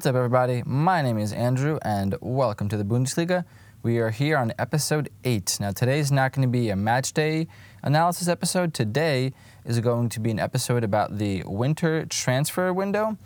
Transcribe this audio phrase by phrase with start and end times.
[0.00, 0.62] What's up, everybody?
[0.64, 3.44] My name is Andrew, and welcome to the Bundesliga.
[3.82, 5.58] We are here on episode 8.
[5.60, 7.48] Now, today's not going to be a match day
[7.82, 8.72] analysis episode.
[8.72, 9.34] Today
[9.66, 13.18] is going to be an episode about the winter transfer window,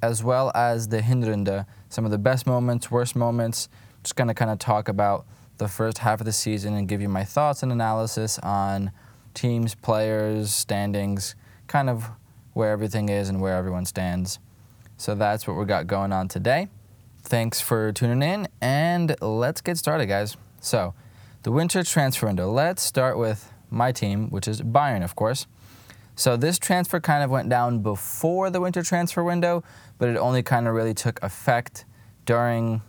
[0.00, 3.68] as well as the Hinrunde, some of the best moments, worst moments.
[4.02, 5.26] Just going to kind of talk about
[5.58, 8.92] the first half of the season and give you my thoughts and analysis on
[9.34, 11.34] teams, players, standings,
[11.66, 12.08] kind of
[12.54, 14.38] where everything is and where everyone stands.
[15.04, 16.68] So that's what we got going on today.
[17.24, 20.38] Thanks for tuning in, and let's get started, guys.
[20.60, 20.94] So,
[21.42, 22.50] the winter transfer window.
[22.50, 25.46] Let's start with my team, which is Bayern, of course.
[26.16, 29.62] So, this transfer kind of went down before the winter transfer window,
[29.98, 31.84] but it only kind of really took effect
[32.24, 32.80] during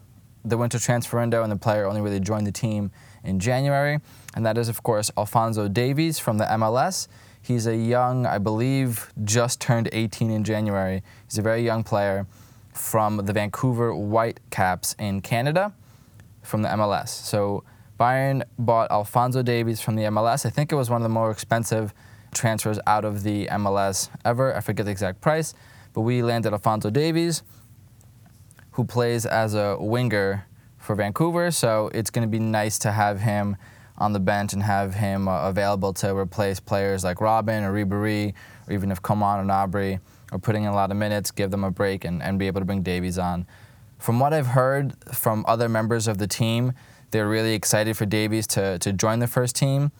[0.45, 2.91] the winter transfer window, and the player only really joined the team
[3.25, 3.99] in January.
[4.33, 7.09] And that is, of course, Alphonso Davies from the MLS.
[7.45, 11.03] He's a young, I believe, just turned 18 in January.
[11.27, 12.25] He's a very young player
[12.73, 15.71] from the Vancouver Whitecaps in Canada
[16.41, 17.09] from the MLS.
[17.09, 17.63] So
[17.99, 20.47] Bayern bought Alphonso Davies from the MLS.
[20.47, 21.93] I think it was one of the more expensive
[22.33, 24.55] transfers out of the MLS ever.
[24.55, 25.53] I forget the exact price,
[25.93, 27.43] but we landed Alphonso Davies,
[28.71, 30.47] who plays as a winger
[30.79, 31.51] for Vancouver.
[31.51, 33.55] So it's going to be nice to have him
[33.97, 38.33] on the bench and have him uh, available to replace players like Robben or Ribéry,
[38.67, 39.99] or even if Coman and Gnabry
[40.31, 42.61] are putting in a lot of minutes, give them a break and, and be able
[42.61, 43.45] to bring Davies on.
[43.97, 46.73] From what I've heard from other members of the team,
[47.11, 49.91] they're really excited for Davies to, to join the first team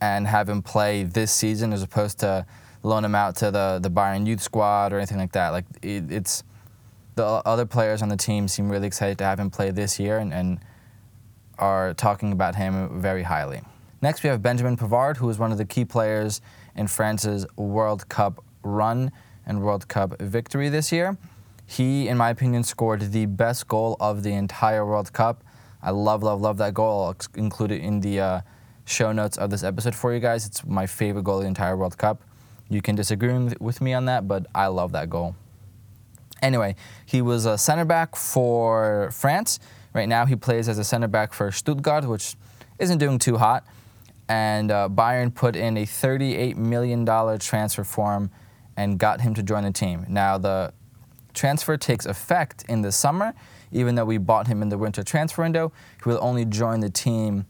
[0.00, 2.44] and have him play this season as opposed to
[2.82, 5.50] loan him out to the, the Bayern youth squad or anything like that.
[5.50, 6.44] Like it, it's
[7.14, 10.18] the other players on the team seem really excited to have him play this year
[10.18, 10.60] and, and
[11.58, 13.60] are talking about him very highly.
[14.00, 16.40] Next, we have Benjamin Pavard, who is one of the key players
[16.76, 19.10] in France's World Cup run
[19.44, 21.16] and World Cup victory this year.
[21.66, 25.42] He, in my opinion, scored the best goal of the entire World Cup.
[25.82, 27.06] I love, love, love that goal.
[27.06, 28.40] I'll include it in the uh,
[28.84, 30.46] show notes of this episode for you guys.
[30.46, 32.22] It's my favorite goal of the entire World Cup.
[32.68, 35.34] You can disagree with me on that, but I love that goal.
[36.40, 39.58] Anyway, he was a center back for France
[39.94, 42.36] Right now, he plays as a center back for Stuttgart, which
[42.78, 43.64] isn't doing too hot.
[44.28, 47.06] And uh, Bayern put in a $38 million
[47.38, 48.30] transfer form
[48.76, 50.04] and got him to join the team.
[50.08, 50.72] Now, the
[51.34, 53.34] transfer takes effect in the summer,
[53.72, 55.72] even though we bought him in the winter transfer window.
[56.02, 57.46] He will only join the team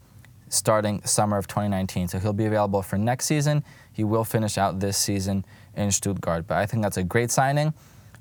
[0.48, 2.08] starting summer of 2019.
[2.08, 3.64] So he'll be available for next season.
[3.92, 5.44] He will finish out this season
[5.76, 6.46] in Stuttgart.
[6.46, 7.74] But I think that's a great signing.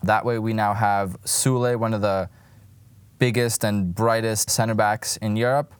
[0.03, 2.29] That way, we now have Sule, one of the
[3.19, 5.73] biggest and brightest center backs in Europe.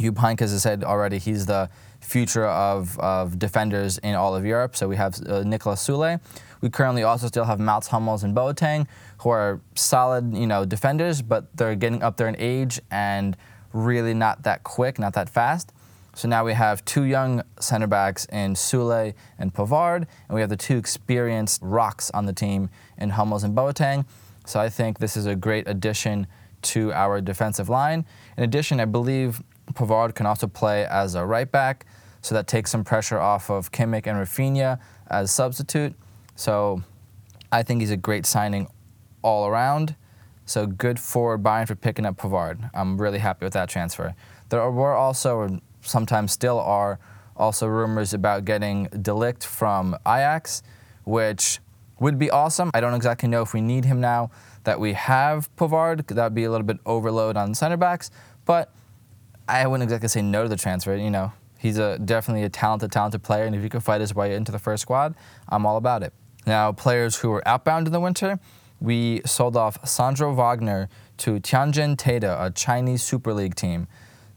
[0.00, 1.70] Jupp Heynckes has said already he's the
[2.00, 4.76] future of, of defenders in all of Europe.
[4.76, 6.20] So we have uh, Niklas Sule.
[6.60, 8.86] We currently also still have Mats Hummels and Boateng,
[9.18, 13.36] who are solid, you know, defenders, but they're getting up there in age and
[13.72, 15.72] really not that quick, not that fast.
[16.14, 20.50] So now we have two young center backs in Sule and Pavard, and we have
[20.50, 24.06] the two experienced rocks on the team in Hummels and Boateng.
[24.46, 26.28] So I think this is a great addition
[26.64, 28.04] to our defensive line.
[28.36, 29.42] In addition, I believe
[29.72, 31.86] Pavard can also play as a right back,
[32.20, 35.94] so that takes some pressure off of Kimmich and Rafinha as substitute.
[36.36, 36.82] So
[37.52, 38.68] I think he's a great signing
[39.22, 39.94] all around.
[40.46, 42.70] So good for Bayern for picking up Pavard.
[42.74, 44.14] I'm really happy with that transfer.
[44.50, 46.98] There were also, sometimes still are,
[47.36, 50.62] also rumors about getting De Ligt from Ajax,
[51.04, 51.60] which
[51.98, 52.70] would be awesome.
[52.74, 54.30] I don't exactly know if we need him now
[54.64, 56.06] that we have Pavard.
[56.06, 58.10] That would be a little bit overload on center backs,
[58.44, 58.72] but
[59.48, 60.96] I wouldn't exactly say no to the transfer.
[60.96, 64.14] You know, he's a definitely a talented, talented player, and if he can fight his
[64.14, 65.14] way into the first squad,
[65.48, 66.12] I'm all about it.
[66.46, 68.38] Now, players who were outbound in the winter,
[68.80, 70.88] we sold off Sandro Wagner
[71.18, 73.86] to Tianjin Teda, a Chinese Super League team.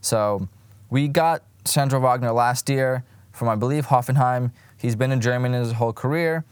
[0.00, 0.48] So
[0.90, 4.52] we got Sandro Wagner last year from, I believe, Hoffenheim.
[4.78, 6.44] He's been in Germany his whole career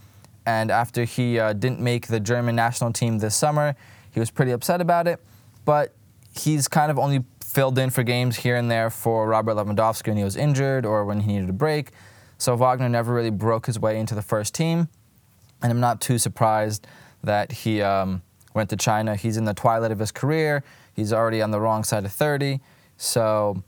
[0.46, 3.74] and after he uh, didn't make the German national team this summer,
[4.12, 5.20] he was pretty upset about it.
[5.64, 5.92] But
[6.38, 10.16] he's kind of only filled in for games here and there for Robert Lewandowski when
[10.16, 11.90] he was injured or when he needed a break.
[12.38, 14.88] So Wagner never really broke his way into the first team.
[15.62, 16.86] And I'm not too surprised
[17.24, 18.22] that he um,
[18.54, 19.16] went to China.
[19.16, 20.62] He's in the twilight of his career.
[20.94, 22.60] He's already on the wrong side of 30.
[22.98, 23.62] So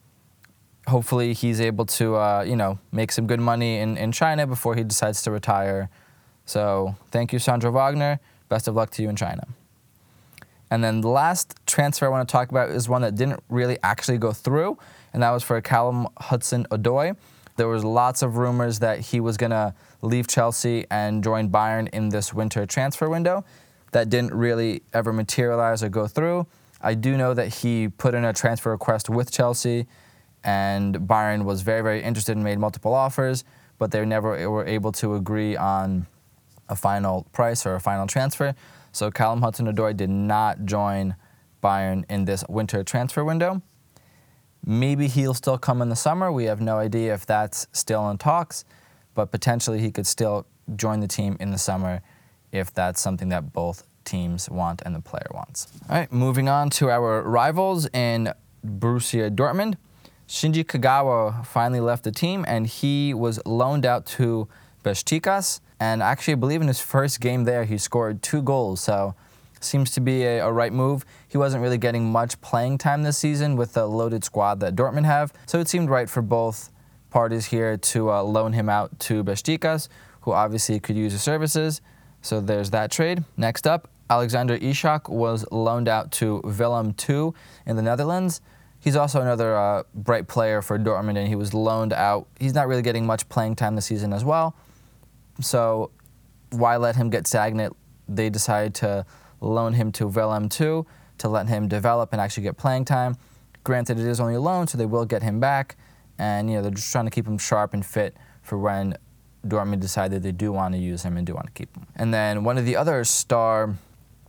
[0.87, 4.77] hopefully he's able to, uh, you know, make some good money in, in China before
[4.77, 5.91] he decides to retire
[6.49, 8.21] so thank you, Sandro Wagner.
[8.49, 9.47] Best of luck to you in China.
[10.71, 13.77] And then the last transfer I want to talk about is one that didn't really
[13.83, 14.79] actually go through,
[15.13, 17.17] and that was for Callum Hudson Odoi.
[17.57, 21.89] There was lots of rumors that he was going to leave Chelsea and join Bayern
[21.91, 23.45] in this winter transfer window.
[23.93, 26.47] that didn't really ever materialize or go through.
[26.81, 29.87] I do know that he put in a transfer request with Chelsea,
[30.45, 33.45] and Bayern was very, very interested and made multiple offers,
[33.79, 36.07] but they never were able to agree on
[36.69, 38.55] a final price or a final transfer.
[38.93, 41.15] So Callum Hudson-Odoi did not join
[41.63, 43.63] Bayern in this winter transfer window.
[44.65, 46.33] Maybe he'll still come in the summer.
[46.33, 48.65] We have no idea if that's still in talks,
[49.15, 52.03] but potentially he could still join the team in the summer
[52.53, 55.69] if that's something that both teams want and the player wants.
[55.89, 58.33] All right, moving on to our rivals in
[58.67, 59.77] Borussia Dortmund.
[60.27, 64.49] Shinji Kagawa finally left the team and he was loaned out to
[64.85, 65.61] Besiktas.
[65.81, 68.81] And actually, I believe in his first game there, he scored two goals.
[68.81, 69.15] So
[69.61, 71.05] seems to be a, a, right move.
[71.27, 75.05] He wasn't really getting much playing time this season with the loaded squad that Dortmund
[75.05, 75.33] have.
[75.47, 76.71] So it seemed right for both
[77.11, 79.89] parties here to uh, loan him out to Besiktas,
[80.23, 81.81] who obviously could use his services.
[82.23, 83.25] So there's that trade.
[83.37, 87.33] Next up, Alexander Isak was loaned out to Willem II
[87.67, 88.41] in the Netherlands.
[88.81, 92.29] He's also another uh, bright player for Dortmund, and he was loaned out.
[92.39, 94.55] He's not really getting much playing time this season as well.
[95.41, 95.91] So
[96.51, 97.77] why let him get stagnant?
[98.09, 99.05] They decided to
[99.41, 100.85] loan him to Willem II
[101.19, 103.17] to let him develop and actually get playing time.
[103.65, 105.77] Granted, it is only a loan, so they will get him back.
[106.19, 108.97] And you know they're just trying to keep him sharp and fit for when
[109.47, 111.87] Dortmund decided they do want to use him and do want to keep him.
[111.95, 113.75] And then one of the other star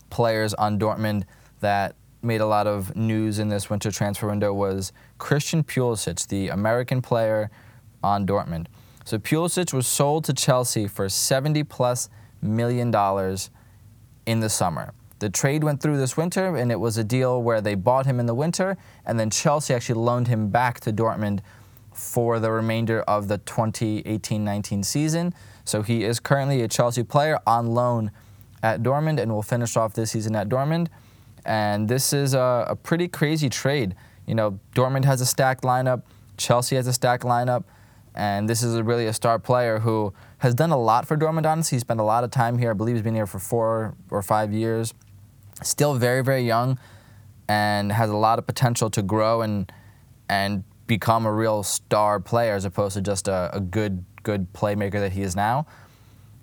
[0.09, 1.23] players on Dortmund
[1.61, 6.49] that made a lot of news in this winter transfer window was Christian Pulisic, the
[6.49, 7.49] American player
[8.03, 8.67] on Dortmund.
[9.09, 12.09] So Pulisic was sold to Chelsea for 70 plus
[12.43, 13.49] million dollars
[14.27, 14.93] in the summer.
[15.17, 18.19] The trade went through this winter, and it was a deal where they bought him
[18.19, 18.77] in the winter,
[19.07, 21.39] and then Chelsea actually loaned him back to Dortmund
[21.91, 25.33] for the remainder of the 2018 19 season.
[25.65, 28.11] So he is currently a Chelsea player on loan
[28.61, 30.87] at Dortmund and will finish off this season at Dortmund.
[31.43, 33.95] And this is a, a pretty crazy trade.
[34.27, 36.03] You know, Dortmund has a stacked lineup,
[36.37, 37.63] Chelsea has a stacked lineup,
[38.19, 41.45] and this is a really a star player who has done a lot for Dortmund,
[41.45, 41.77] honestly.
[41.77, 42.71] He spent a lot of time here.
[42.71, 44.93] I believe he's been here for four or five years.
[45.63, 46.77] Still very, very young
[47.47, 49.71] and has a lot of potential to grow and
[50.27, 54.99] and become a real star player as opposed to just a, a good good playmaker
[54.99, 55.65] that he is now.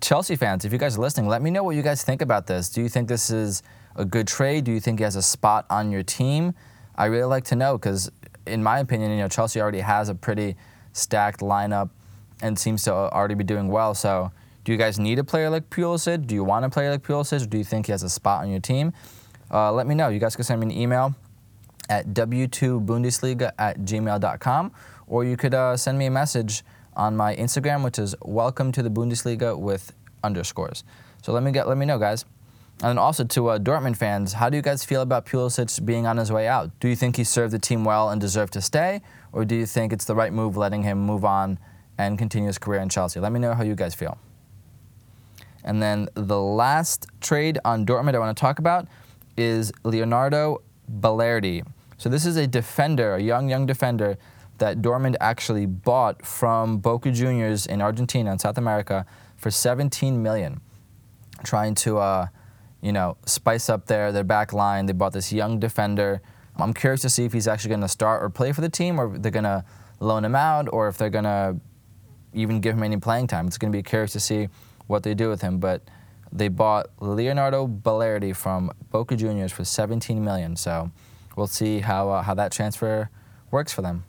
[0.01, 2.47] Chelsea fans, if you guys are listening, let me know what you guys think about
[2.47, 2.69] this.
[2.69, 3.61] Do you think this is
[3.95, 4.63] a good trade?
[4.63, 6.55] Do you think he has a spot on your team?
[6.95, 8.11] I really like to know because,
[8.47, 10.55] in my opinion, you know Chelsea already has a pretty
[10.97, 11.89] stacked lineup
[12.41, 13.93] and seems to already be doing well.
[13.93, 14.31] So,
[14.63, 16.27] do you guys need a player like Pulisic?
[16.27, 17.43] Do you want a player like Pulisic?
[17.43, 18.93] Or do you think he has a spot on your team?
[19.49, 20.09] Uh, let me know.
[20.09, 21.15] You guys can send me an email
[21.89, 24.71] at w2bundesliga at gmail.com,
[25.07, 26.63] or you could uh, send me a message
[26.97, 30.83] on my Instagram, which is welcome to the Bundesliga with underscores.
[31.21, 32.25] So let me get let me know, guys.
[32.79, 36.05] And then also to uh, Dortmund fans, how do you guys feel about Pulisic being
[36.05, 36.79] on his way out?
[36.79, 39.65] Do you think he served the team well and deserved to stay, or do you
[39.65, 41.57] think it's the right move letting him move on
[41.97, 43.19] and continue his career in Chelsea?
[43.19, 44.19] Let me know how you guys feel.
[45.63, 48.87] And then the last trade on Dortmund I want to talk about
[49.35, 50.61] is Leonardo
[50.99, 51.65] Balerdi.
[51.97, 54.17] So this is a defender, a young, young defender
[54.59, 59.05] that Dortmund actually bought from Boca Juniors in Argentina in South America
[59.35, 60.61] for 17 million,
[61.43, 62.27] trying to, uh,
[62.81, 64.85] you know, spice up their their back line.
[64.85, 66.21] They bought this young defender.
[66.57, 68.99] I'm curious to see if he's actually going to start or play for the team,
[68.99, 69.63] or they're going to
[69.99, 71.57] loan him out, or if they're going to
[72.33, 73.47] even give him any playing time.
[73.47, 74.49] It's going to be curious to see
[74.87, 75.59] what they do with him.
[75.59, 75.81] But
[76.31, 80.55] they bought Leonardo Balerdi from Boca Juniors for 17 million.
[80.55, 80.91] So
[81.35, 83.09] we'll see how uh, how that transfer
[83.51, 84.03] works for them.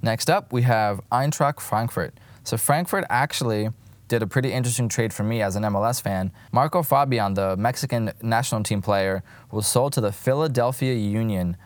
[0.00, 2.14] Next up, we have Eintracht Frankfurt.
[2.44, 3.70] So Frankfurt actually
[4.08, 6.32] did a pretty interesting trade for me as an MLS fan.
[6.50, 9.22] Marco Fabian, the Mexican national team player,
[9.52, 11.56] was sold to the Philadelphia Union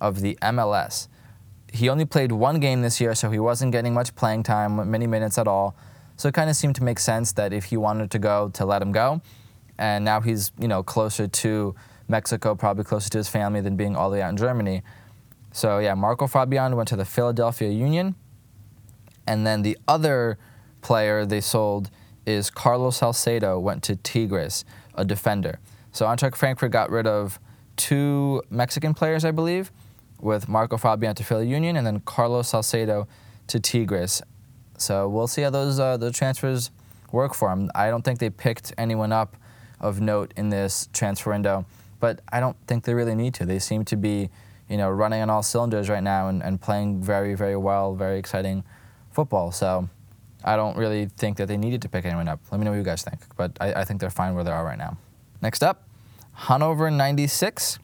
[0.00, 1.08] of the MLS.
[1.72, 5.06] He only played one game this year, so he wasn't getting much playing time, many
[5.06, 5.76] minutes at all.
[6.16, 8.64] So it kind of seemed to make sense that if he wanted to go, to
[8.64, 9.20] let him go.
[9.78, 11.74] And now he's, you know, closer to
[12.08, 14.82] Mexico, probably closer to his family than being all the way out in Germany.
[15.52, 18.14] So yeah, Marco Fabian went to the Philadelphia Union,
[19.26, 20.38] and then the other
[20.82, 21.90] player they sold
[22.26, 25.58] is Carlos Salcedo went to Tigres, a defender.
[25.92, 27.38] So Eintracht Frankfurt got rid of
[27.76, 29.72] two Mexican players, I believe,
[30.20, 33.08] with Marco Fabian to Philly Union, and then Carlos Salcedo
[33.46, 34.22] to Tigres.
[34.76, 36.70] So we'll see how those uh, transfers
[37.10, 37.70] work for him.
[37.74, 39.36] I don't think they picked anyone up
[39.80, 41.64] of note in this transfer window,
[41.98, 43.46] but I don't think they really need to.
[43.46, 44.30] They seem to be
[44.70, 48.18] you know, running on all cylinders right now and, and playing very, very well, very
[48.18, 48.62] exciting
[49.10, 49.50] football.
[49.50, 49.88] So
[50.44, 52.40] I don't really think that they needed to pick anyone up.
[52.50, 53.20] Let me know what you guys think.
[53.36, 54.96] But I, I think they're fine where they are right now.
[55.42, 55.88] Next up,
[56.32, 57.78] Hanover 96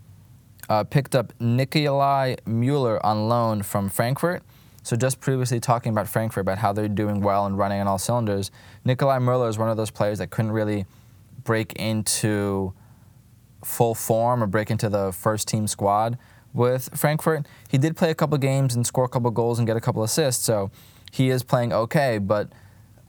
[0.68, 4.42] uh, picked up Nikolai Mueller on loan from Frankfurt.
[4.82, 7.98] So just previously talking about Frankfurt, about how they're doing well and running on all
[7.98, 8.50] cylinders,
[8.84, 10.86] Nikolai Mueller is one of those players that couldn't really
[11.42, 12.72] break into
[13.64, 16.16] full form or break into the first team squad
[16.54, 17.46] with Frankfurt.
[17.68, 20.02] He did play a couple games and score a couple goals and get a couple
[20.04, 20.70] assists, so
[21.16, 22.50] he is playing okay, but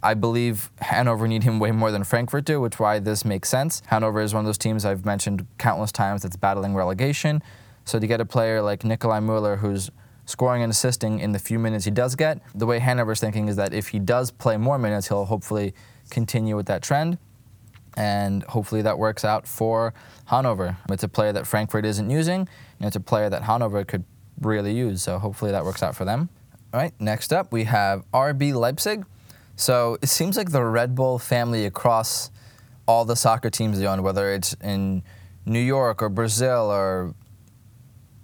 [0.02, 3.82] I believe Hanover need him way more than Frankfurt do, which why this makes sense.
[3.88, 7.44] Hanover is one of those teams I've mentioned countless times that's battling relegation.
[7.84, 9.92] So to get a player like Nikolai Mueller who's
[10.26, 13.58] scoring and assisting in the few minutes he does get, the way Hanover's thinking is
[13.58, 15.74] that if he does play more minutes, he'll hopefully
[16.10, 17.18] continue with that trend.
[17.98, 19.94] And hopefully that works out for
[20.28, 20.78] Hanover.
[20.90, 22.48] It's a player that Frankfurt isn't using,
[22.80, 24.06] and it's a player that Hanover could
[24.40, 25.02] really use.
[25.02, 26.30] So hopefully that works out for them.
[26.78, 29.04] All right, next up we have RB Leipzig.
[29.56, 32.30] So it seems like the Red Bull family across
[32.88, 35.02] all the soccer teams they own, whether it's in
[35.44, 37.16] New York or Brazil or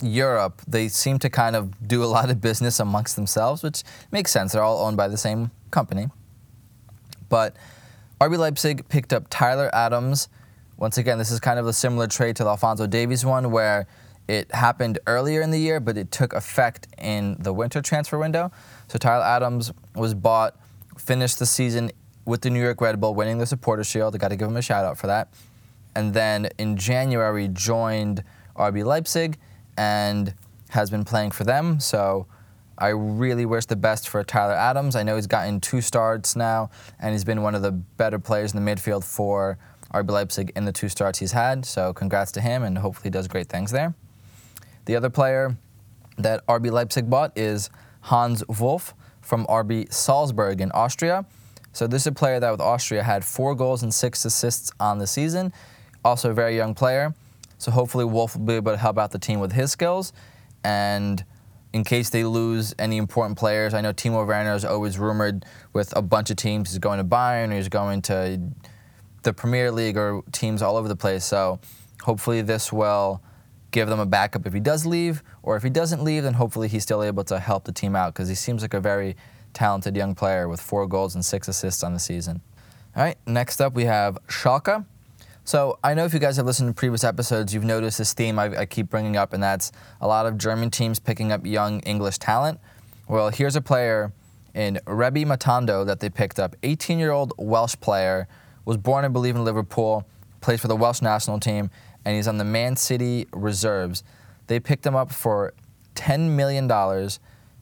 [0.04, 3.82] Europe, they seem to kind of do a lot of business amongst themselves, which
[4.12, 4.52] makes sense.
[4.52, 6.10] They're all owned by the same company.
[7.30, 7.56] But
[8.22, 10.30] RB Leipzig picked up Tyler Adams.
[10.78, 13.88] Once again, this is kind of a similar trade to the Alphonso Davies one, where
[14.28, 18.52] it happened earlier in the year, but it took effect in the winter transfer window.
[18.88, 20.56] So Tyler Adams was bought,
[20.98, 21.92] finished the season
[22.26, 24.16] with the New York Red Bull, winning the Supporter Shield.
[24.16, 25.34] I got to give him a shout out for that.
[25.96, 28.24] And then in January, joined
[28.56, 29.38] RB Leipzig
[29.78, 30.34] and
[30.70, 31.80] has been playing for them.
[31.80, 32.26] So
[32.78, 34.96] I really wish the best for Tyler Adams.
[34.96, 38.54] I know he's gotten two starts now, and he's been one of the better players
[38.54, 39.58] in the midfield for
[39.94, 41.66] RB Leipzig in the two starts he's had.
[41.66, 43.94] So congrats to him, and hopefully he does great things there.
[44.86, 45.58] The other player
[46.18, 47.70] that RB Leipzig bought is
[48.02, 51.26] Hannes Wolf from RB Salzburg in Austria.
[51.72, 55.00] So this is a player that with Austria had four goals and six assists on
[55.00, 55.54] the season.
[56.06, 57.16] Also a very young player.
[57.58, 60.14] So hopefully Wolf will be able to help out the team with his skills.
[60.64, 61.24] And
[61.74, 63.74] in case they lose any important players.
[63.74, 66.70] I know Timo Werner is always rumored with a bunch of teams.
[66.70, 68.40] He's going to Bayern or he's going to
[69.24, 71.26] the Premier League or teams all over the place.
[71.26, 71.60] So
[72.04, 73.22] hopefully this will
[73.74, 76.70] give them a backup if he does leave, or if he doesn't leave, then hopefully
[76.70, 79.18] he's still able to help the team out because he seems like a very
[79.52, 82.40] talented young player with four goals and six assists on the season.
[82.96, 84.86] All right, next up we have Schalke.
[85.44, 88.40] So I know if you guys have listened to previous episodes, you've noticed this theme
[88.40, 91.82] I, I, keep bringing up, and that's a lot of German teams picking up young
[91.82, 92.62] English talent.
[93.10, 94.14] Well, here's a player
[94.54, 96.56] in Rabbi Matondo that they picked up.
[96.62, 98.30] 18-year-old Welsh player,
[98.64, 100.08] was born, I believe, in Liverpool,
[100.40, 101.70] plays for the Welsh national team,
[102.06, 104.04] and he's on the Man City reserves.
[104.48, 105.54] They picked him up for
[105.96, 106.68] $10 million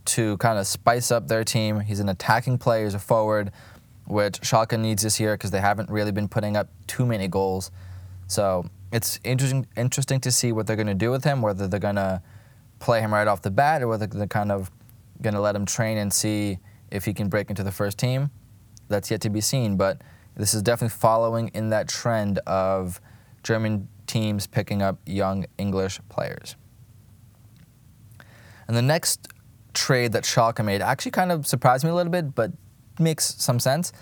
[0.03, 1.79] to kind of spice up their team.
[1.81, 3.51] He's an attacking player, he's a forward
[4.11, 7.71] which Schalke needs this year because they haven't really been putting up too many goals.
[8.27, 11.79] So it's interesting interesting to see what they're going to do with him, whether they're
[11.79, 12.21] going to
[12.79, 14.69] play him right off the bat or whether they're kind of
[15.21, 16.57] going to let him train and see
[16.89, 18.31] if he can break into the first team.
[18.89, 20.01] That's yet to be seen, but
[20.35, 22.99] this is definitely following in that trend of
[23.43, 26.55] German teams picking up young English players.
[28.67, 29.27] And the next
[29.73, 32.51] trade that Schalke made actually kind of surprised me a little bit, but
[32.99, 33.93] makes some sense,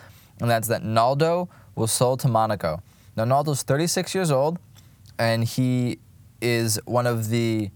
[0.41, 2.81] and that's that Naldo was sold to Monaco.
[3.15, 4.57] Now, Naldo's 36 years old,
[5.19, 5.99] and he
[6.41, 7.69] is one of the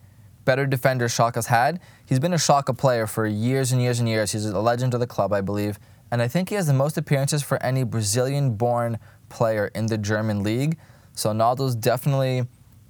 [0.43, 1.79] better defenders Schalke's had.
[2.05, 4.31] He's been a Schalke player for years and years and years.
[4.31, 5.77] He's a legend of the club, I believe.
[6.11, 8.99] And I think he has the most appearances for any Brazilian born
[9.29, 10.77] player in the German league.
[11.13, 12.43] So Naldo's definitely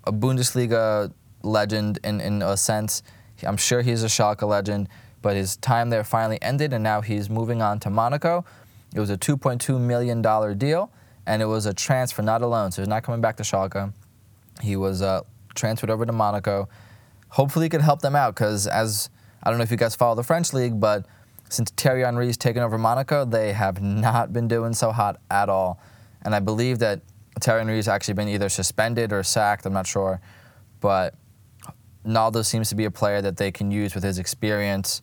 [0.05, 1.11] a Bundesliga
[1.41, 3.03] legend in, in a sense.
[3.45, 4.87] I'm sure he's a Schalke legend
[5.23, 8.45] but his time there finally ended, and now he's moving on to Monaco.
[8.93, 10.21] It was a $2.2 million
[10.57, 10.91] deal,
[11.25, 13.91] and it was a transfer, not a loan, so he's not coming back to Schalke.
[14.61, 15.21] He was uh,
[15.55, 16.69] transferred over to Monaco.
[17.29, 19.09] Hopefully, he could help them out, because as
[19.41, 21.07] I don't know if you guys follow the French league, but
[21.49, 25.79] since Thierry Henry's taken over Monaco, they have not been doing so hot at all.
[26.21, 27.01] And I believe that
[27.39, 30.21] Thierry Henry's actually been either suspended or sacked, I'm not sure.
[30.79, 31.15] But
[32.05, 35.01] Naldo seems to be a player that they can use with his experience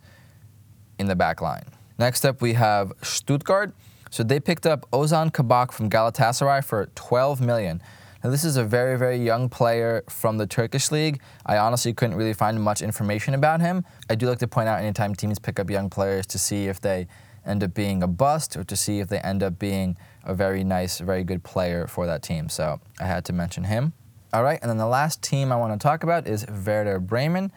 [0.98, 1.64] in the back line.
[1.98, 3.72] Next up, we have Stuttgart.
[4.10, 7.80] So they picked up Ozan Kabak from Galatasaray for 12 million.
[8.22, 11.22] Now this is a very, very young player from the Turkish league.
[11.46, 13.84] I honestly couldn't really find much information about him.
[14.10, 16.80] I do like to point out anytime teams pick up young players to see if
[16.80, 17.06] they
[17.46, 20.64] end up being a bust or to see if they end up being a very
[20.64, 22.48] nice, very good player for that team.
[22.48, 23.92] So I had to mention him.
[24.32, 27.50] All right, and then the last team I want to talk about is Werder Bremen.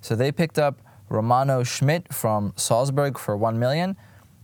[0.00, 0.78] So they picked up
[1.08, 3.96] Romano Schmidt from Salzburg for one million,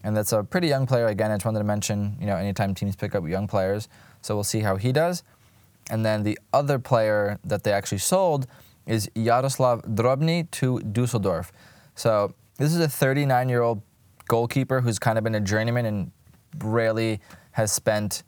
[0.02, 1.06] and that's a pretty young player.
[1.06, 3.88] Again, I just wanted to mention, you know, anytime teams pick up young players,
[4.20, 5.22] so we'll see how he does.
[5.88, 8.48] And then the other player that they actually sold
[8.86, 11.52] is Yaroslav Drobny to Dusseldorf.
[11.94, 13.82] So this is a 39 year old
[14.28, 16.12] goalkeeper who's kind of been a journeyman and
[16.58, 17.20] rarely
[17.52, 18.22] has spent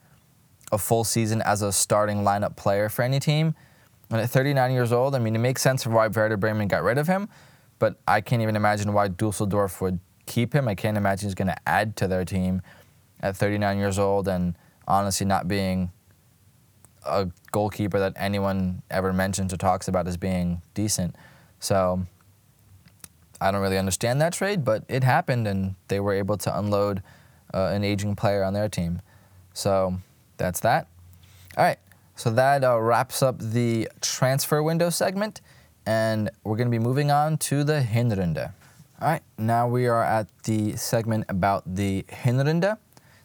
[0.72, 3.54] a full season as a starting lineup player for any team.
[4.10, 6.82] And at 39 years old, I mean, it makes sense for why Werder Bremen got
[6.82, 7.28] rid of him,
[7.78, 10.68] but I can't even imagine why Dusseldorf would keep him.
[10.68, 12.62] I can't imagine he's going to add to their team
[13.20, 15.90] at 39 years old and honestly not being
[17.04, 21.16] a goalkeeper that anyone ever mentions or talks about as being decent.
[21.60, 22.06] So
[23.40, 27.02] I don't really understand that trade, but it happened and they were able to unload
[27.54, 29.00] uh, an aging player on their team.
[29.54, 30.00] So
[30.36, 30.88] that's that.
[31.56, 31.78] All right,
[32.16, 35.40] so that uh, wraps up the transfer window segment,
[35.86, 38.52] and we're going to be moving on to the Hinrunde.
[39.00, 42.76] All right, now we are at the segment about the Hinrunde.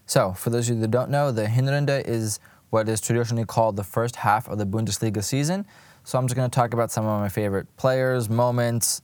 [0.06, 2.40] So, for those of you that don't know, the Hinrunde is
[2.70, 5.66] what is traditionally called the first half of the Bundesliga season.
[6.04, 9.02] So, I'm just going to talk about some of my favorite players, moments,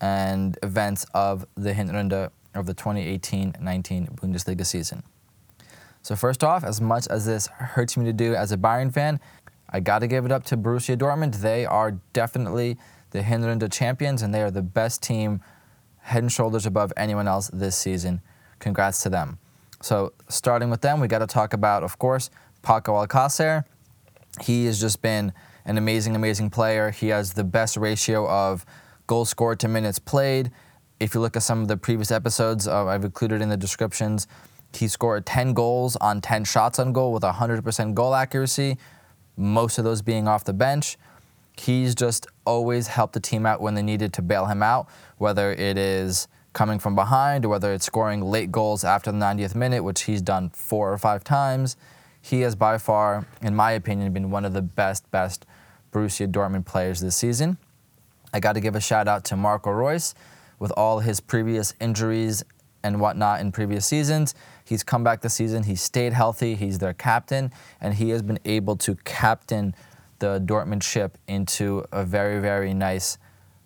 [0.00, 5.02] and events of the Hinrunde of the 2018 19 Bundesliga season.
[6.02, 9.20] So, first off, as much as this hurts me to do as a Bayern fan,
[9.68, 11.40] I got to give it up to Borussia Dortmund.
[11.40, 12.78] They are definitely
[13.10, 15.40] the Hinrunde champions, and they are the best team
[15.98, 18.20] head and shoulders above anyone else this season.
[18.60, 19.38] Congrats to them.
[19.82, 22.30] So, starting with them, we got to talk about, of course,
[22.62, 23.64] Paco Alcacer.
[24.40, 25.32] He has just been
[25.64, 26.90] an amazing, amazing player.
[26.90, 28.64] He has the best ratio of
[29.06, 30.50] goals scored to minutes played.
[30.98, 34.26] If you look at some of the previous episodes, uh, I've included in the descriptions,
[34.72, 38.76] he scored 10 goals on 10 shots on goal with 100% goal accuracy,
[39.36, 40.96] most of those being off the bench.
[41.58, 45.52] He's just always helped the team out when they needed to bail him out, whether
[45.52, 49.82] it is coming from behind or whether it's scoring late goals after the 90th minute,
[49.82, 51.76] which he's done four or five times.
[52.20, 55.46] He has by far, in my opinion, been one of the best, best
[55.92, 57.58] Borussia Dortmund players this season.
[58.32, 60.14] I got to give a shout out to Marco Reus
[60.58, 62.44] with all his previous injuries
[62.82, 64.34] and whatnot in previous seasons.
[64.64, 65.64] He's come back this season.
[65.64, 66.54] He stayed healthy.
[66.54, 69.74] He's their captain, and he has been able to captain
[70.18, 73.18] the Dortmund ship into a very, very nice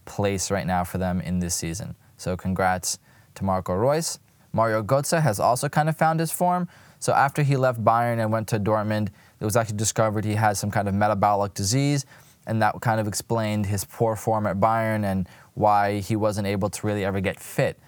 [0.05, 1.95] place right now for them in this season.
[2.17, 2.99] So congrats
[3.37, 4.19] to Marco Reus.
[4.53, 6.69] Mario Götze has also kind of found his form.
[6.99, 10.57] So after he left Bayern and went to Dortmund, it was actually discovered he had
[10.57, 12.05] some kind of metabolic disease,
[12.51, 16.69] and that kind of explained his poor form at Bayern and why he wasn't able
[16.69, 17.79] to really ever get fit.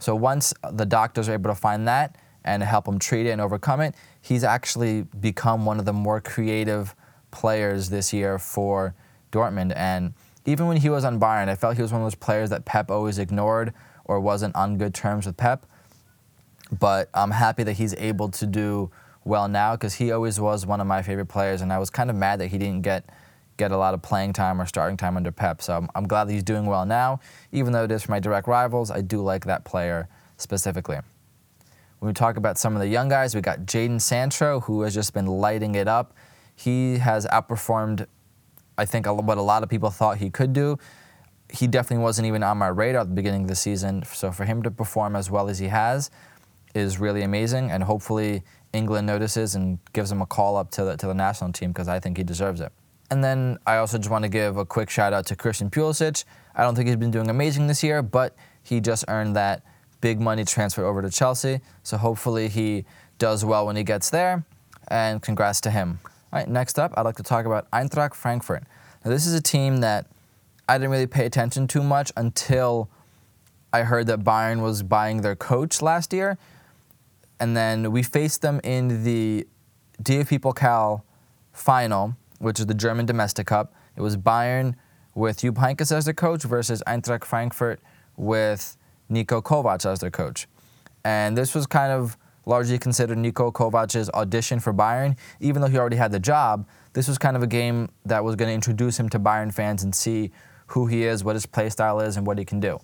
[0.00, 3.40] So once the doctors are able to find that and help him treat it and
[3.40, 6.96] overcome it, he's actually become one of the more creative
[7.30, 8.92] players this year for
[9.30, 9.72] Dortmund.
[9.76, 12.50] And even when he was on Bayern, I felt he was one of those players
[12.50, 13.72] that Pep always ignored
[14.04, 15.64] or wasn't on good terms with Pep.
[16.76, 18.90] But I'm happy that he's able to do
[19.24, 22.10] well now because he always was one of my favorite players, and I was kind
[22.10, 23.08] of mad that he didn't get
[23.58, 25.60] get a lot of playing time or starting time under Pep.
[25.60, 27.20] So I'm, I'm glad that he's doing well now.
[27.52, 30.98] Even though it is for my direct rivals, I do like that player specifically.
[31.98, 34.94] When we talk about some of the young guys, we got Jadon Sancho, who has
[34.94, 36.14] just been lighting it up
[36.58, 38.06] he has outperformed,
[38.76, 40.76] I think, what a lot of people thought he could do.
[41.52, 44.02] He definitely wasn't even on my radar at the beginning of the season.
[44.12, 46.10] So for him to perform as well as he has
[46.74, 47.70] is really amazing.
[47.70, 48.42] And hopefully
[48.72, 51.86] England notices and gives him a call up to the, to the national team because
[51.86, 52.72] I think he deserves it.
[53.10, 56.24] And then I also just want to give a quick shout out to Christian Pulisic.
[56.54, 59.62] I don't think he's been doing amazing this year, but he just earned that
[60.00, 61.60] big money transfer over to Chelsea.
[61.82, 62.84] So hopefully he
[63.18, 64.44] does well when he gets there.
[64.88, 66.00] And congrats to him.
[66.32, 68.64] All right, next up, I'd like to talk about Eintracht Frankfurt.
[69.04, 70.06] Now, this is a team that
[70.68, 72.90] I didn't really pay attention to much until
[73.72, 76.36] I heard that Bayern was buying their coach last year.
[77.40, 79.46] And then we faced them in the
[80.02, 81.02] DFB Pokal
[81.52, 83.74] final, which is the German Domestic Cup.
[83.96, 84.74] It was Bayern
[85.14, 87.80] with Jupp Heynckes as their coach versus Eintracht Frankfurt
[88.16, 88.76] with
[89.10, 90.46] Niko Kovac as their coach.
[91.04, 95.16] And this was kind of largely considered Niko Kovac's audition for Bayern.
[95.40, 98.36] Even though he already had the job, this was kind of a game that was
[98.36, 100.30] going to introduce him to Bayern fans and see
[100.68, 102.78] who he is, what his play style is, and what he can do.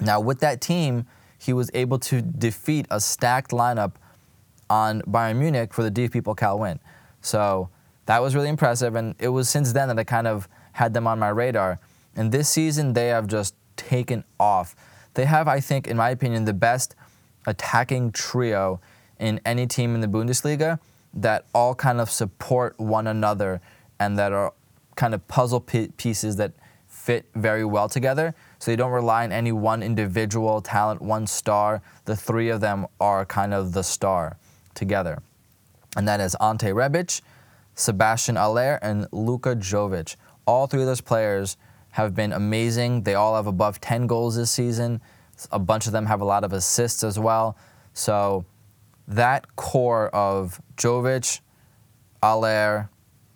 [0.00, 1.06] Now, with that team,
[1.38, 3.92] he was able to defeat a stacked lineup
[4.70, 6.78] on Bayern Munich for the DFB Pokal win.
[7.20, 7.70] So
[8.08, 11.06] that was really impressive, and it was since then that I kind of had them
[11.06, 11.78] on my radar.
[12.16, 14.74] And this season, they have just taken off.
[15.12, 16.94] They have, I think, in my opinion, the best
[17.46, 18.80] attacking trio
[19.20, 20.78] in any team in the Bundesliga
[21.12, 23.60] that all kind of support one another
[24.00, 24.54] and that are
[24.96, 26.52] kind of puzzle pieces that
[26.86, 28.34] fit very well together.
[28.58, 31.82] So you don't rely on any one individual talent, one star.
[32.06, 34.38] The three of them are kind of the star
[34.72, 35.20] together.
[35.94, 37.20] And that is Ante Rebic,
[37.78, 40.16] Sebastian Haller, and Luka Jovic.
[40.46, 41.56] All three of those players
[41.90, 43.04] have been amazing.
[43.04, 45.00] They all have above 10 goals this season.
[45.52, 47.56] A bunch of them have a lot of assists as well.
[47.94, 48.44] So
[49.06, 51.40] that core of Jovic,
[52.20, 52.90] Haller,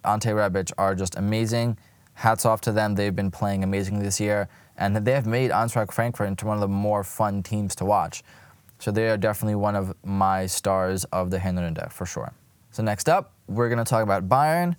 [0.05, 1.79] Ante Rebic are just amazing.
[2.15, 2.97] Hats off to them.
[2.97, 6.61] They've been playing amazingly this year, and they have made Eintracht Frankfurt into one of
[6.61, 8.25] the more fun teams to watch.
[8.81, 12.33] So they are definitely one of my stars of the Hinrunde for sure.
[12.73, 14.77] So next up, we're going to talk about Bayern.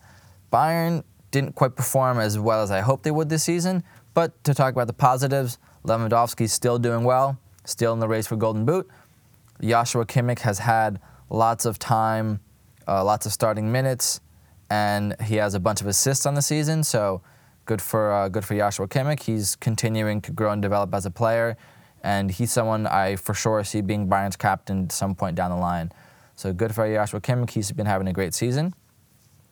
[0.52, 4.54] Bayern didn't quite perform as well as I hoped they would this season, but to
[4.54, 8.90] talk about the positives, Lewandowski's still doing well, still in the race for Golden Boot.
[9.62, 12.40] Joshua Kimmich has had lots of time,
[12.88, 14.22] uh, lots of starting minutes,
[14.70, 16.84] and he has a bunch of assists on the season.
[16.84, 17.22] So
[17.66, 19.24] good for uh, good for Joshua Kimmich.
[19.24, 21.58] He's continuing to grow and develop as a player,
[22.04, 25.58] and he's someone I for sure see being Bayern's captain at some point down the
[25.58, 25.92] line.
[26.36, 27.52] So good for Joshua Kimmich.
[27.52, 28.74] He's been having a great season.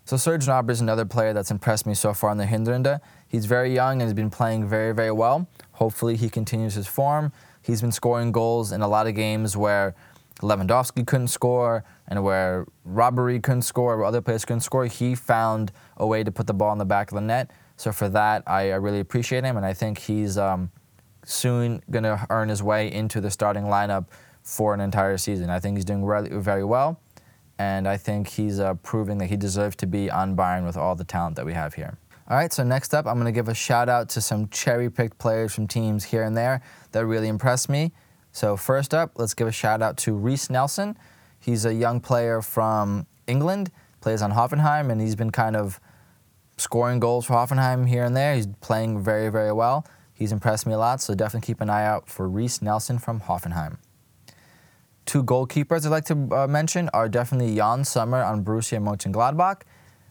[0.06, 3.00] So Serge Gnabry is another player that's impressed me so far in the Hinrunde.
[3.28, 5.48] He's very young and has been playing very, very well.
[5.74, 7.32] Hopefully he continues his form.
[7.62, 9.96] He's been scoring goals in a lot of games where
[10.42, 14.86] Lewandowski couldn't score and where Ribéry couldn't score, where other players couldn't score.
[14.88, 17.52] He found a way to put the ball in the back of the net.
[17.78, 20.72] So for that, I, I really appreciate him, and I think he's um,
[21.26, 24.08] soon going to earn his way into the starting lineup
[24.44, 25.50] for an entire season.
[25.50, 27.00] I think he's doing really, very well,
[27.60, 30.96] and I think he's uh, proving that he deserves to be on Bayern with all
[30.96, 31.98] the talent that we have here.
[32.30, 34.90] All right, so next up, I'm going to give a shout out to some cherry
[34.90, 36.62] picked players from teams here and there
[36.94, 37.92] that really impressed me.
[38.32, 40.98] So, first up, let's give a shout out to Reiss Nelson.
[41.40, 45.82] He's a young player from England, plays on Hoffenheim, and he's been kind of
[46.56, 48.36] scoring goals for Hoffenheim here and there.
[48.36, 49.86] He's playing very, very well.
[50.14, 53.22] He's impressed me a lot, so definitely keep an eye out for Reiss Nelson from
[53.22, 53.80] Hoffenheim.
[55.12, 59.64] Two goalkeepers I'd like to uh, mention are definitely Yann Sommer on Borussia Mönchengladbach.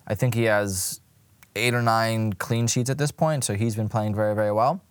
[0.06, 1.00] I think he has
[1.56, 4.82] eight or nine clean sheets at this point, so he's been playing very, very well.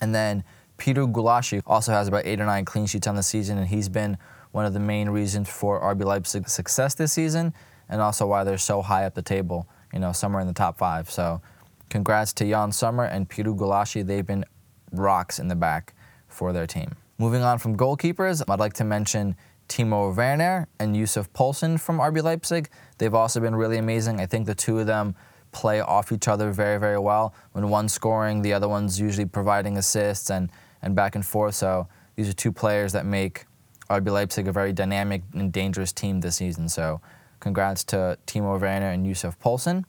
[0.00, 0.44] And then
[0.76, 3.88] Peter Gulácsi also has about eight or nine clean sheets on the season, and he's
[3.88, 4.18] been
[4.52, 7.52] one of the main reasons for RB Leipzig's success this season,
[7.88, 10.78] and also why they're so high up the table, you know, somewhere in the top
[10.78, 11.10] five.
[11.10, 11.42] So,
[11.90, 14.06] congrats to Yann Sommer and Peter Gulácsi.
[14.06, 14.44] They've been
[14.92, 15.94] rocks in the back
[16.28, 16.94] for their team.
[17.20, 19.34] Moving on from goalkeepers, I'd like to mention
[19.68, 22.68] Timo Werner and Yussuf Poulsen from RB Leipzig.
[22.98, 24.20] They've also been really amazing.
[24.20, 25.16] I think the two of them
[25.50, 27.34] play off each other very, very well.
[27.52, 30.48] When one's scoring, the other one's usually providing assists and
[30.80, 31.56] and back and forth.
[31.56, 33.46] So these are two players that make
[33.90, 36.68] RB Leipzig a very dynamic and dangerous team this season.
[36.68, 37.00] So
[37.40, 39.84] congrats to Timo Werner and Yussuf Poulsen.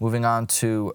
[0.00, 0.94] Moving on to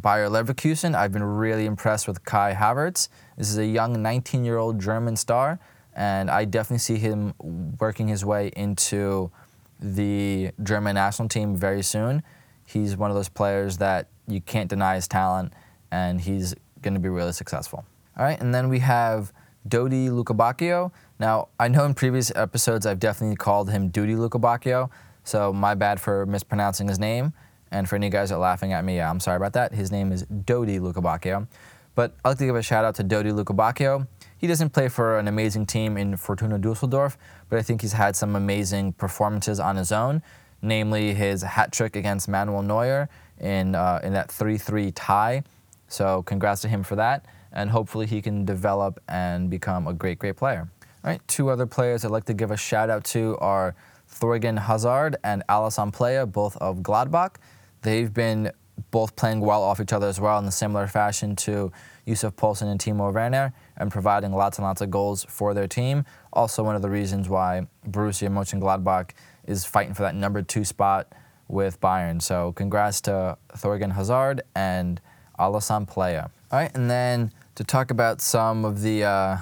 [0.00, 3.08] Bayer Leverkusen, I've been really impressed with Kai Havertz.
[3.36, 5.58] This is a young 19-year-old German star,
[5.94, 7.34] and I definitely see him
[7.78, 9.30] working his way into
[9.78, 12.22] the German national team very soon.
[12.64, 15.52] He's one of those players that you can't deny his talent,
[15.90, 17.84] and he's going to be really successful.
[18.16, 19.32] All right, and then we have
[19.68, 20.92] Dodi Lukebakio.
[21.18, 24.88] Now, I know in previous episodes I've definitely called him Duty Lukebakio,
[25.24, 27.34] so my bad for mispronouncing his name.
[27.70, 29.72] And for any guys that are laughing at me, yeah, I'm sorry about that.
[29.72, 31.46] His name is Dodi Lukebakio.
[31.94, 34.06] But I'd like to give a shout out to Dodi Lukebakio.
[34.36, 38.16] He doesn't play for an amazing team in Fortuna Dusseldorf, but I think he's had
[38.16, 40.22] some amazing performances on his own,
[40.62, 45.42] namely his hat trick against Manuel Neuer in, uh, in that 3 3 tie
[45.90, 50.20] so congrats to him for that, and hopefully he can develop and become a great,
[50.20, 50.68] great player.
[51.04, 53.74] All right, two other players I'd like to give a shout out to are
[54.08, 57.36] Thorgan Hazard and Alassane Plea, both of Gladbach.
[57.82, 58.52] They've been
[58.90, 61.72] both playing well off each other as well in a similar fashion to
[62.06, 66.04] Yussuf Poulsen and Timo Werner and providing lots and lots of goals for their team.
[66.32, 69.10] Also, one of the reasons why Borussia Mönchengladbach
[69.46, 71.12] is fighting for that number two spot
[71.48, 72.22] with Bayern.
[72.22, 75.00] So, congrats to Thorgan Hazard and
[75.38, 76.18] Alassane Plea.
[76.18, 79.36] All right, and then to talk about some of the uh,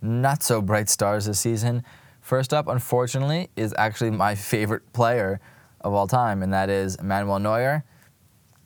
[0.00, 1.84] not so bright stars this season,
[2.20, 5.40] first up, unfortunately, is actually my favorite player
[5.86, 7.84] of all time, and that is Manuel Neuer.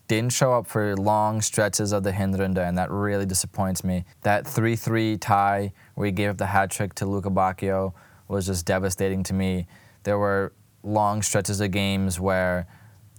[0.08, 4.04] Didn't show up for long stretches of the Hinrunde, and that really disappoints me.
[4.22, 7.92] That 3 3 tie where he gave up the hat trick to Lukebakio
[8.26, 9.66] was just devastating to me.
[10.02, 10.52] There were
[10.82, 12.66] long stretches of games where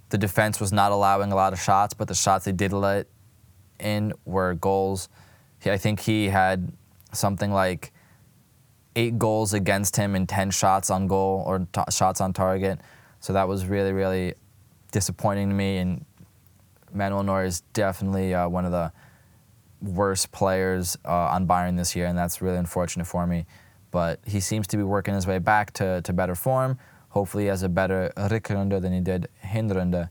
[0.09, 3.07] the defense was not allowing a lot of shots, but the shots they did let
[3.79, 5.09] in were goals.
[5.65, 6.73] I think he had
[7.13, 7.93] something like
[8.95, 12.79] eight goals against him and 10 shots on goal or t- shots on target.
[13.21, 14.33] So that was really, really
[14.91, 15.77] disappointing to me.
[15.77, 16.05] And
[16.93, 18.91] Manuel Neuer is definitely uh, one of the
[19.81, 23.45] worst players uh, on Bayern this year, and that's really unfortunate for me.
[23.91, 26.77] But he seems to be working his way back to, to better form.
[27.09, 30.09] Hopefully, he has a better Rückrunde than he did Hinrunde,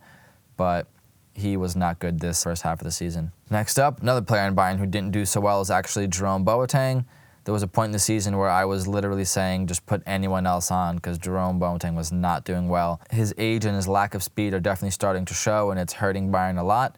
[0.57, 0.87] but
[1.35, 3.33] he was not good this first half of the season.
[3.49, 7.07] Next up, another player in Bayern who didn't do so well is actually Jerome Boateng.
[7.44, 10.46] There was a point in the season where I was literally saying just put anyone
[10.46, 13.00] else on because Jerome Boateng was not doing well.
[13.11, 16.31] His age and his lack of speed are definitely starting to show, and it's hurting
[16.31, 16.96] Bayern a lot.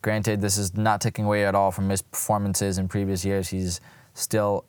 [0.00, 3.48] Granted, this is not taking away at all from his performances in previous years.
[3.48, 3.80] He's
[4.14, 4.64] still,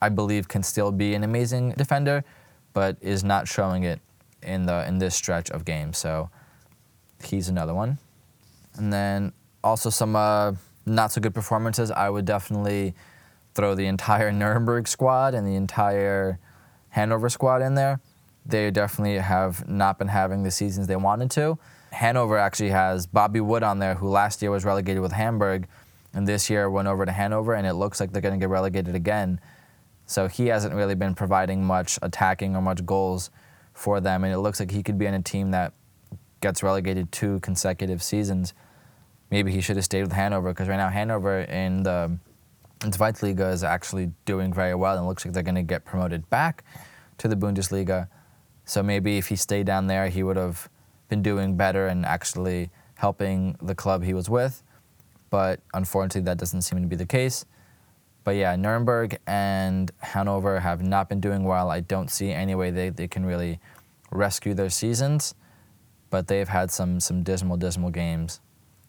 [0.00, 2.24] I believe, can still be an amazing defender,
[2.72, 4.00] but is not showing it
[4.42, 5.98] in the in this stretch of games.
[5.98, 6.30] So
[7.22, 7.98] he's another one.
[8.76, 10.52] And then also some uh,
[10.84, 11.90] not so good performances.
[11.90, 12.94] I would definitely
[13.56, 16.38] throw the entire Nuremberg squad and the entire
[16.90, 18.00] Hanover squad in there.
[18.44, 21.58] They definitely have not been having the seasons they wanted to.
[21.90, 25.66] Hanover actually has Bobby Wood on there, who last year was relegated with Hamburg,
[26.12, 28.50] and this year went over to Hanover, and it looks like they're going to get
[28.50, 29.40] relegated again.
[30.04, 33.30] So he hasn't really been providing much attacking or much goals
[33.72, 35.72] for them, and it looks like he could be in a team that
[36.40, 38.52] gets relegated two consecutive seasons.
[39.30, 42.18] Maybe he should have stayed with Hanover because right now Hanover in the
[42.92, 46.64] Zweitliga is actually doing very well, and looks like they're going to get promoted back
[47.18, 48.08] to the Bundesliga.
[48.64, 50.68] So maybe if he stayed down there, he would have
[51.08, 54.62] been doing better and actually helping the club he was with.
[55.30, 57.44] But unfortunately, that doesn't seem to be the case.
[58.24, 61.70] But yeah, Nuremberg and Hanover have not been doing well.
[61.70, 63.60] I don't see any way they, they can really
[64.10, 65.34] rescue their seasons.
[66.10, 68.40] But they've had some, some dismal, dismal games.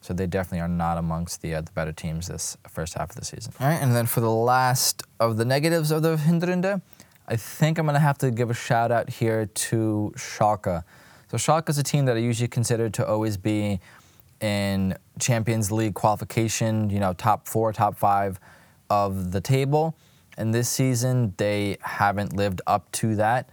[0.07, 3.17] So they definitely are not amongst the, uh, the better teams this first half of
[3.17, 3.51] the season.
[3.59, 6.81] All right, and then for the last of the negatives of the Hinrunde,
[7.27, 10.85] I think I'm going to have to give a shout out here to Schalke.
[11.29, 13.81] So Schalke is a team that I usually consider to always be
[14.39, 18.39] in Champions League qualification, you know, top four, top five
[18.89, 19.93] of the table.
[20.37, 23.49] And this season, they haven't lived up to that.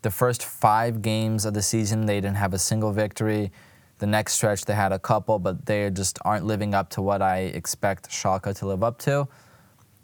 [0.00, 3.52] The first five games of the season, they didn't have a single victory.
[4.02, 7.22] The next stretch, they had a couple, but they just aren't living up to what
[7.22, 9.28] I expect Schalke to live up to.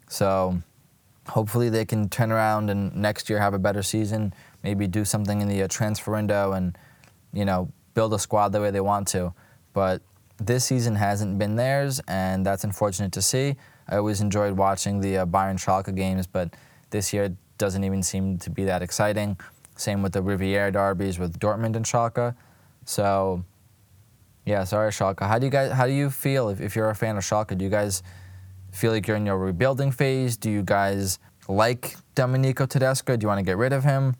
[0.08, 0.62] So
[1.26, 4.32] hopefully they can turn around and next year have a better season,
[4.62, 6.78] maybe do something in the uh, transfer window and
[7.32, 9.34] you know, build a squad the way they want to.
[9.72, 10.00] But
[10.36, 13.56] this season hasn't been theirs, and that's unfortunate to see.
[13.88, 16.54] I always enjoyed watching the uh, Bayern Schalke games, but
[16.90, 19.40] this year doesn't even seem to be that exciting.
[19.74, 22.36] Same with the Revier derbies with Dortmund and Schalke.
[22.84, 23.44] So,
[24.48, 25.20] yeah, sorry, Schalke.
[25.20, 25.72] How do you guys?
[25.72, 27.56] How do you feel if, if you're a fan of Schalke?
[27.56, 28.02] Do you guys
[28.72, 30.38] feel like you're in your rebuilding phase?
[30.38, 33.16] Do you guys like Domenico Tedesco?
[33.16, 34.16] Do you want to get rid of him?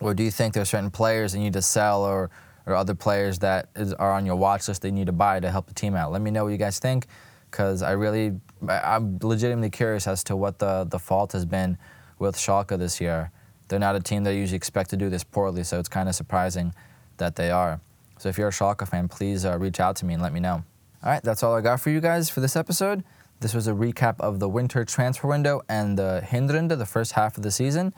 [0.00, 2.30] Or do you think there are certain players that you need to sell or,
[2.66, 5.50] or other players that is, are on your watch list they need to buy to
[5.50, 6.12] help the team out?
[6.12, 7.06] Let me know what you guys think
[7.50, 11.78] because I really, I'm legitimately curious as to what the, the fault has been
[12.20, 13.32] with Schalke this year.
[13.66, 16.08] They're not a team that I usually expect to do this poorly, so it's kind
[16.08, 16.72] of surprising
[17.16, 17.80] that they are.
[18.18, 20.40] So if you're a Schalke fan, please uh, reach out to me and let me
[20.40, 20.64] know.
[21.02, 23.04] All right, that's all I got for you guys for this episode.
[23.40, 27.36] This was a recap of the winter transfer window and the Hinrunde, the first half
[27.36, 27.94] of the season.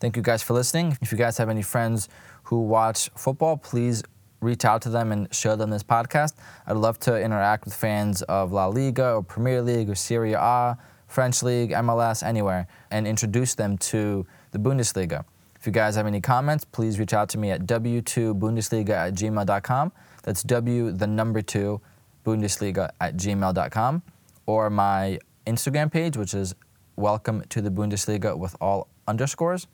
[0.00, 0.98] Thank you guys for listening.
[1.00, 2.08] If you guys have any friends
[2.44, 4.02] who watch football, please
[4.40, 6.34] reach out to them and show them this podcast.
[6.66, 10.76] I'd love to interact with fans of La Liga or Premier League or Serie A,
[11.06, 15.24] French League, MLS, anywhere, and introduce them to the Bundesliga.
[15.60, 19.92] If you guys have any comments, please reach out to me at w2bundesliga at gmail.com.
[20.22, 21.82] That's w, the number two,
[22.24, 24.02] Bundesliga at gmail.com.
[24.46, 26.54] Or my Instagram page, which is
[26.96, 29.66] welcome to the Bundesliga with all underscores.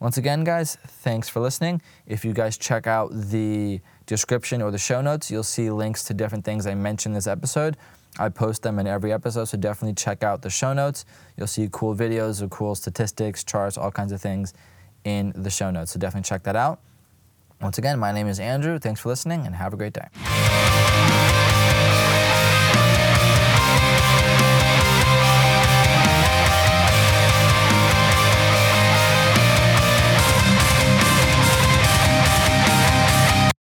[0.00, 1.82] Once again, guys, thanks for listening.
[2.06, 6.14] If you guys check out the description or the show notes, you'll see links to
[6.14, 7.76] different things I mentioned this episode.
[8.18, 11.04] I post them in every episode, so definitely check out the show notes.
[11.36, 14.54] You'll see cool videos or cool statistics, charts, all kinds of things
[15.06, 15.92] in the show notes.
[15.92, 16.80] So definitely check that out.
[17.62, 18.78] Once again, my name is Andrew.
[18.78, 21.45] Thanks for listening and have a great day.